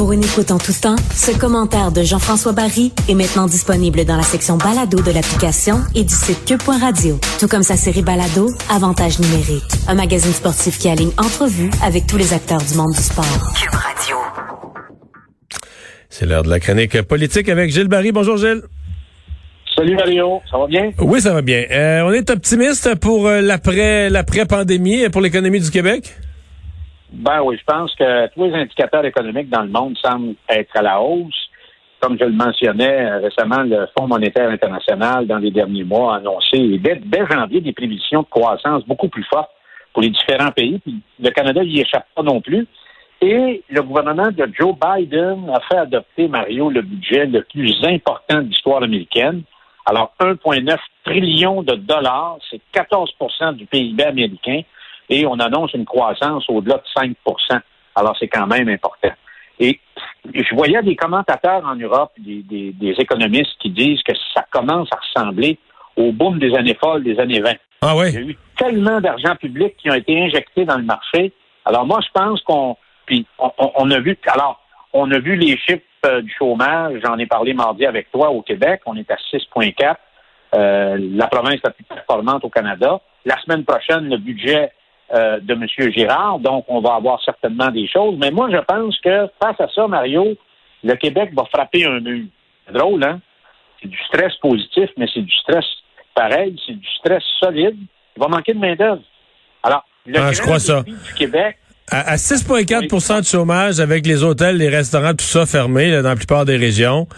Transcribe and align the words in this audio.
Pour 0.00 0.14
une 0.14 0.24
écoute 0.24 0.50
en 0.50 0.56
tout 0.56 0.72
temps, 0.72 0.96
ce 1.14 1.38
commentaire 1.38 1.92
de 1.92 2.02
Jean-François 2.02 2.52
Barry 2.52 2.90
est 3.06 3.14
maintenant 3.14 3.44
disponible 3.44 4.06
dans 4.06 4.16
la 4.16 4.22
section 4.22 4.56
balado 4.56 5.02
de 5.02 5.10
l'application 5.10 5.76
et 5.94 6.04
du 6.04 6.14
site 6.14 6.42
cube.radio. 6.46 7.20
Tout 7.38 7.48
comme 7.48 7.62
sa 7.62 7.76
série 7.76 8.00
balado, 8.00 8.48
Avantage 8.74 9.18
numérique. 9.20 9.62
Un 9.88 9.94
magazine 9.94 10.32
sportif 10.32 10.78
qui 10.78 10.88
aligne 10.88 11.10
entrevues 11.18 11.68
avec 11.84 12.06
tous 12.06 12.16
les 12.16 12.32
acteurs 12.32 12.62
du 12.62 12.78
monde 12.78 12.94
du 12.96 13.02
sport. 13.02 13.52
Cube 13.54 13.74
Radio. 13.74 14.16
C'est 16.08 16.24
l'heure 16.24 16.44
de 16.44 16.48
la 16.48 16.60
chronique 16.60 17.02
politique 17.02 17.50
avec 17.50 17.70
Gilles 17.70 17.88
Barry. 17.88 18.10
Bonjour 18.10 18.38
Gilles. 18.38 18.62
Salut 19.76 19.96
Mario, 19.96 20.40
ça 20.50 20.56
va 20.56 20.66
bien? 20.66 20.92
Oui, 20.98 21.20
ça 21.20 21.34
va 21.34 21.42
bien. 21.42 21.66
Euh, 21.70 22.04
on 22.06 22.12
est 22.12 22.30
optimiste 22.30 22.94
pour 23.00 23.28
euh, 23.28 23.42
l'après 23.42 24.08
l'après 24.08 24.46
pandémie 24.46 25.10
pour 25.10 25.20
l'économie 25.20 25.60
du 25.60 25.70
Québec? 25.70 26.16
Ben 27.12 27.42
oui, 27.42 27.56
je 27.58 27.64
pense 27.64 27.94
que 27.96 28.28
tous 28.28 28.44
les 28.44 28.54
indicateurs 28.54 29.04
économiques 29.04 29.50
dans 29.50 29.62
le 29.62 29.68
monde 29.68 29.96
semblent 29.98 30.34
être 30.48 30.76
à 30.76 30.82
la 30.82 31.00
hausse. 31.00 31.48
Comme 32.00 32.16
je 32.18 32.24
le 32.24 32.32
mentionnais 32.32 33.10
euh, 33.10 33.18
récemment, 33.18 33.62
le 33.62 33.86
Fonds 33.98 34.06
monétaire 34.06 34.48
international, 34.48 35.26
dans 35.26 35.38
les 35.38 35.50
derniers 35.50 35.84
mois, 35.84 36.14
a 36.14 36.16
annoncé 36.18 36.78
dès, 36.78 37.26
janvier 37.30 37.60
des 37.60 37.72
prévisions 37.72 38.22
de 38.22 38.26
croissance 38.26 38.86
beaucoup 38.86 39.08
plus 39.08 39.24
fortes 39.24 39.50
pour 39.92 40.02
les 40.02 40.10
différents 40.10 40.52
pays. 40.52 40.78
Puis 40.78 41.02
le 41.18 41.30
Canada 41.30 41.62
n'y 41.62 41.80
échappe 41.80 42.06
pas 42.14 42.22
non 42.22 42.40
plus. 42.40 42.66
Et 43.20 43.62
le 43.68 43.82
gouvernement 43.82 44.30
de 44.30 44.48
Joe 44.58 44.74
Biden 44.74 45.50
a 45.50 45.60
fait 45.60 45.76
adopter, 45.76 46.26
Mario, 46.26 46.70
le 46.70 46.80
budget 46.80 47.26
le 47.26 47.42
plus 47.42 47.76
important 47.84 48.38
de 48.38 48.48
l'histoire 48.48 48.82
américaine. 48.82 49.42
Alors, 49.84 50.14
1,9 50.20 50.78
trillion 51.04 51.62
de 51.62 51.74
dollars, 51.74 52.38
c'est 52.50 52.60
14% 52.74 53.56
du 53.56 53.66
PIB 53.66 54.04
américain, 54.04 54.62
et 55.10 55.26
on 55.26 55.38
annonce 55.38 55.74
une 55.74 55.84
croissance 55.84 56.44
au-delà 56.48 56.76
de 56.76 57.00
5% 57.00 57.60
Alors, 57.96 58.16
c'est 58.18 58.28
quand 58.28 58.46
même 58.46 58.68
important. 58.68 59.10
Et 59.58 59.78
je 60.32 60.54
voyais 60.54 60.80
des 60.82 60.96
commentateurs 60.96 61.64
en 61.66 61.74
Europe, 61.74 62.12
des, 62.18 62.94
économistes 62.98 63.58
qui 63.60 63.70
disent 63.70 64.02
que 64.02 64.12
ça 64.34 64.46
commence 64.50 64.88
à 64.92 64.96
ressembler 64.96 65.58
au 65.96 66.12
boom 66.12 66.38
des 66.38 66.54
années 66.54 66.78
folles 66.80 67.02
des 67.02 67.18
années 67.18 67.40
20. 67.40 67.52
Ah 67.82 67.96
oui? 67.96 68.06
Il 68.08 68.14
y 68.14 68.18
a 68.18 68.20
eu 68.20 68.38
tellement 68.56 69.00
d'argent 69.00 69.36
public 69.36 69.76
qui 69.76 69.90
ont 69.90 69.94
été 69.94 70.18
injectés 70.18 70.64
dans 70.64 70.78
le 70.78 70.84
marché. 70.84 71.32
Alors, 71.64 71.84
moi, 71.84 72.00
je 72.00 72.08
pense 72.14 72.40
qu'on, 72.42 72.76
puis 73.04 73.26
on 73.38 73.90
a 73.90 73.98
vu, 74.00 74.16
alors, 74.26 74.62
on 74.92 75.10
a 75.10 75.18
vu 75.18 75.36
les 75.36 75.56
chiffres 75.58 75.82
euh, 76.06 76.22
du 76.22 76.32
chômage, 76.38 77.00
j'en 77.04 77.18
ai 77.18 77.26
parlé 77.26 77.52
mardi 77.52 77.84
avec 77.84 78.10
toi 78.10 78.30
au 78.30 78.42
Québec, 78.42 78.80
on 78.86 78.96
est 78.96 79.10
à 79.10 79.16
6,4. 79.32 79.96
Euh, 80.52 80.96
la 80.98 81.26
province 81.26 81.60
la 81.62 81.70
plus 81.70 81.84
performante 81.84 82.44
au 82.44 82.48
Canada. 82.48 83.00
La 83.24 83.38
semaine 83.42 83.64
prochaine, 83.64 84.08
le 84.08 84.16
budget 84.16 84.72
euh, 85.14 85.40
de 85.40 85.54
M. 85.54 85.66
Girard, 85.92 86.38
donc 86.38 86.64
on 86.68 86.80
va 86.80 86.94
avoir 86.94 87.22
certainement 87.24 87.70
des 87.70 87.88
choses. 87.88 88.16
Mais 88.18 88.30
moi, 88.30 88.48
je 88.50 88.58
pense 88.58 88.98
que 89.00 89.28
face 89.42 89.60
à 89.60 89.68
ça, 89.74 89.86
Mario, 89.86 90.36
le 90.84 90.94
Québec 90.94 91.30
va 91.34 91.44
frapper 91.44 91.84
un 91.84 92.00
mur. 92.00 92.26
C'est 92.66 92.72
drôle, 92.72 93.02
hein? 93.04 93.20
C'est 93.82 93.88
du 93.88 93.98
stress 94.08 94.34
positif, 94.36 94.90
mais 94.96 95.06
c'est 95.12 95.22
du 95.22 95.34
stress 95.36 95.64
pareil, 96.14 96.56
c'est 96.66 96.74
du 96.74 96.88
stress 96.98 97.22
solide. 97.40 97.76
Il 98.16 98.20
va 98.20 98.28
manquer 98.28 98.52
de 98.52 98.58
main-d'œuvre. 98.58 99.02
Alors, 99.62 99.84
le 100.06 100.18
ah, 100.18 100.32
je 100.32 100.40
crois 100.40 100.58
ça. 100.58 100.82
du 100.82 101.14
Québec, 101.16 101.56
à, 101.90 102.16
6,4% 102.16 103.20
de 103.20 103.26
chômage 103.26 103.80
avec 103.80 104.06
les 104.06 104.22
hôtels, 104.22 104.56
les 104.56 104.68
restaurants, 104.68 105.12
tout 105.12 105.24
ça 105.24 105.44
fermé 105.44 105.90
dans 105.90 106.08
la 106.08 106.16
plupart 106.16 106.44
des 106.44 106.56
régions. 106.56 107.08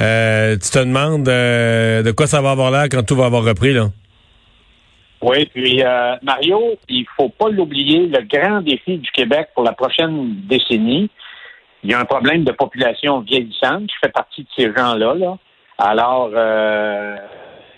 Euh, 0.00 0.56
tu 0.56 0.70
te 0.70 0.78
demandes 0.80 1.28
euh, 1.28 2.02
de 2.02 2.10
quoi 2.10 2.26
ça 2.26 2.40
va 2.40 2.50
avoir 2.50 2.70
l'air 2.70 2.88
quand 2.90 3.04
tout 3.04 3.14
va 3.14 3.26
avoir 3.26 3.44
repris, 3.44 3.72
là? 3.72 3.88
Oui, 5.22 5.46
puis 5.46 5.82
euh, 5.82 6.16
Mario, 6.22 6.76
il 6.88 7.06
faut 7.16 7.30
pas 7.30 7.48
l'oublier, 7.48 8.06
le 8.06 8.22
grand 8.22 8.60
défi 8.60 8.98
du 8.98 9.10
Québec 9.10 9.48
pour 9.54 9.64
la 9.64 9.72
prochaine 9.72 10.42
décennie, 10.46 11.10
il 11.82 11.90
y 11.90 11.94
a 11.94 12.00
un 12.00 12.04
problème 12.04 12.44
de 12.44 12.52
population 12.52 13.20
vieillissante. 13.20 13.90
Je 13.90 13.98
fais 14.02 14.12
partie 14.12 14.42
de 14.42 14.48
ces 14.56 14.72
gens-là. 14.74 15.14
Là. 15.14 15.38
Alors, 15.78 16.30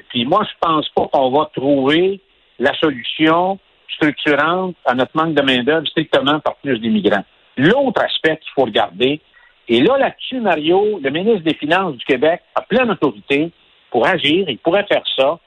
puis 0.08 0.24
moi, 0.24 0.44
je 0.44 0.54
pense 0.60 0.88
pas 0.90 1.06
qu'on 1.12 1.30
va 1.30 1.50
trouver 1.54 2.20
la 2.58 2.74
solution 2.78 3.58
structurante 3.94 4.76
à 4.84 4.94
notre 4.94 5.16
manque 5.16 5.34
de 5.34 5.42
main-d'œuvre 5.42 5.86
strictement 5.86 6.40
par 6.40 6.56
plus 6.56 6.78
d'immigrants. 6.78 7.24
L'autre 7.56 8.02
aspect 8.02 8.36
qu'il 8.38 8.52
faut 8.54 8.64
regarder, 8.64 9.20
et 9.68 9.80
là, 9.80 9.98
là-dessus, 9.98 10.40
Mario, 10.40 10.98
le 11.02 11.10
ministre 11.10 11.42
des 11.42 11.54
Finances 11.54 11.96
du 11.96 12.04
Québec 12.04 12.40
a 12.54 12.62
pleine 12.62 12.90
autorité 12.90 13.50
pour 13.90 14.06
agir, 14.06 14.48
il 14.48 14.58
pourrait 14.58 14.86
faire 14.86 15.02
ça. 15.16 15.38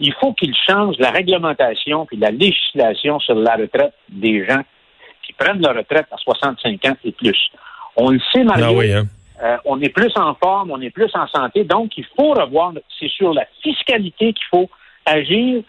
Il 0.00 0.12
faut 0.14 0.32
qu'il 0.32 0.54
change 0.68 0.96
la 0.98 1.10
réglementation 1.10 2.06
et 2.10 2.16
la 2.16 2.30
législation 2.30 3.20
sur 3.20 3.34
la 3.36 3.54
retraite 3.56 3.94
des 4.08 4.44
gens 4.44 4.62
qui 5.24 5.32
prennent 5.32 5.62
leur 5.62 5.76
retraite 5.76 6.06
à 6.10 6.16
65 6.16 6.84
ans 6.86 6.96
et 7.04 7.12
plus. 7.12 7.50
On 7.96 8.10
le 8.10 8.20
sait, 8.32 8.42
Mario. 8.42 8.80
Ah 8.80 8.98
hein. 8.98 9.04
euh, 9.42 9.56
on 9.64 9.80
est 9.80 9.88
plus 9.88 10.12
en 10.16 10.34
forme, 10.34 10.72
on 10.72 10.80
est 10.80 10.90
plus 10.90 11.10
en 11.14 11.26
santé, 11.28 11.64
donc 11.64 11.96
il 11.96 12.04
faut 12.16 12.32
revoir, 12.32 12.72
c'est 12.98 13.08
sur 13.08 13.32
la 13.32 13.46
fiscalité 13.62 14.32
qu'il 14.32 14.46
faut 14.50 14.68
agir 15.06 15.62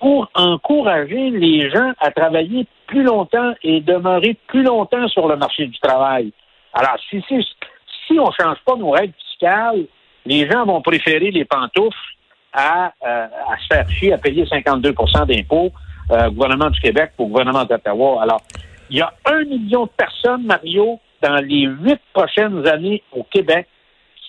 pour 0.00 0.30
encourager 0.34 1.30
les 1.30 1.70
gens 1.70 1.92
à 2.00 2.10
travailler 2.10 2.66
plus 2.86 3.02
longtemps 3.02 3.52
et 3.62 3.80
demeurer 3.80 4.36
plus 4.46 4.62
longtemps 4.62 5.08
sur 5.08 5.28
le 5.28 5.36
marché 5.36 5.66
du 5.66 5.78
travail. 5.78 6.32
Alors, 6.72 6.96
si, 7.10 7.22
si, 7.28 7.46
si 8.06 8.18
on 8.18 8.26
ne 8.26 8.32
change 8.40 8.58
pas 8.64 8.76
nos 8.76 8.90
règles 8.90 9.14
fiscales, 9.28 9.86
les 10.24 10.48
gens 10.48 10.64
vont 10.64 10.82
préférer 10.82 11.30
les 11.30 11.44
pantoufles 11.44 11.96
à, 12.52 12.92
euh, 13.06 13.26
à 13.26 13.58
se 13.58 13.66
faire 13.74 13.90
chier 13.90 14.12
à 14.12 14.18
payer 14.18 14.44
52% 14.44 15.26
d'impôts 15.26 15.72
euh, 16.10 16.30
gouvernement 16.30 16.70
du 16.70 16.80
Québec 16.80 17.12
pour 17.16 17.26
le 17.26 17.32
gouvernement 17.32 17.64
d'Ottawa. 17.64 18.22
Alors, 18.22 18.40
il 18.90 18.98
y 18.98 19.00
a 19.02 19.12
un 19.26 19.44
million 19.44 19.84
de 19.84 19.90
personnes, 19.90 20.44
Mario, 20.44 20.98
dans 21.22 21.36
les 21.36 21.66
huit 21.66 22.00
prochaines 22.12 22.66
années 22.66 23.02
au 23.12 23.22
Québec 23.24 23.66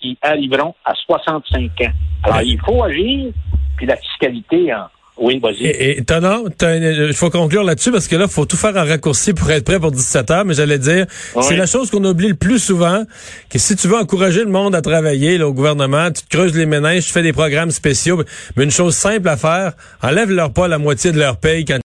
qui 0.01 0.17
arriveront 0.21 0.75
à 0.83 0.93
65 0.93 1.71
ans. 1.81 1.91
Alors, 2.23 2.41
il 2.41 2.59
faut 2.59 2.83
agir, 2.83 3.31
puis 3.77 3.85
la 3.85 3.95
fiscalité 3.95 4.73
en, 4.73 4.87
oui, 5.19 5.39
vas-y. 5.39 5.65
Et, 5.65 6.01
il 6.01 7.13
faut 7.13 7.29
conclure 7.29 7.63
là-dessus 7.63 7.91
parce 7.91 8.07
que 8.07 8.15
là, 8.15 8.25
il 8.27 8.31
faut 8.31 8.45
tout 8.45 8.57
faire 8.57 8.75
en 8.75 8.85
raccourci 8.85 9.33
pour 9.33 9.49
être 9.51 9.65
prêt 9.65 9.79
pour 9.79 9.91
17 9.91 10.31
heures. 10.31 10.45
Mais 10.45 10.53
j'allais 10.53 10.79
dire, 10.79 11.05
c'est 11.41 11.55
la 11.55 11.65
chose 11.65 11.91
qu'on 11.91 12.03
oublie 12.03 12.29
le 12.29 12.35
plus 12.35 12.59
souvent, 12.59 13.03
que 13.49 13.59
si 13.59 13.75
tu 13.75 13.87
veux 13.87 13.97
encourager 13.97 14.43
le 14.43 14.49
monde 14.49 14.75
à 14.75 14.81
travailler 14.81 15.37
là, 15.37 15.47
au 15.47 15.53
gouvernement, 15.53 16.09
tu 16.11 16.23
te 16.23 16.35
creuses 16.35 16.55
les 16.55 16.65
méninges, 16.65 17.05
tu 17.05 17.11
fais 17.11 17.21
des 17.21 17.33
programmes 17.33 17.71
spéciaux. 17.71 18.23
Mais 18.55 18.63
une 18.63 18.71
chose 18.71 18.95
simple 18.95 19.27
à 19.27 19.37
faire, 19.37 19.73
enlève-leur 20.01 20.51
pas 20.51 20.67
la 20.67 20.77
moitié 20.77 21.11
de 21.11 21.19
leur 21.19 21.37
paye 21.37 21.65
quand 21.65 21.77